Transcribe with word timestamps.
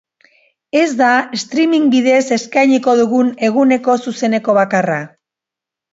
Ez 0.83 0.87
da 1.01 1.09
streaming 1.41 1.85
bidez 1.95 2.23
eskainiko 2.39 2.97
dugun 3.03 3.31
eguneko 3.49 3.99
zuzeneko 4.07 4.57
bakarra. 4.61 4.99